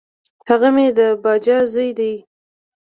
[0.49, 2.13] هغه مي د باجه زوی دی.